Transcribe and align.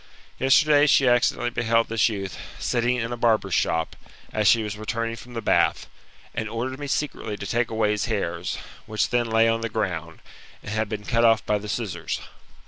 Yesterday 0.39 0.87
she 0.87 1.07
accidently 1.07 1.51
beheld 1.51 1.87
this, 1.87 2.09
youth, 2.09 2.35
sitting 2.57 2.95
in 2.95 3.11
a 3.11 3.17
barber's 3.17 3.53
shop, 3.53 3.95
as 4.33 4.47
she 4.47 4.63
was 4.63 4.75
returning 4.75 5.15
from 5.15 5.35
the 5.35 5.43
bath, 5.43 5.85
and 6.33 6.49
ordered 6.49 6.79
me 6.79 6.87
secretly 6.87 7.37
to 7.37 7.45
take 7.45 7.69
away 7.69 7.91
his 7.91 8.05
hairs, 8.05 8.57
which 8.87 9.09
then 9.11 9.27
lay 9.29 9.47
on 9.47 9.61
the 9.61 9.69
ground, 9.69 10.21
and 10.63 10.71
had 10.73 10.89
been 10.89 11.05
cut 11.05 11.23
off 11.23 11.45
by 11.45 11.59
the 11.59 11.69
scissors. 11.69 12.19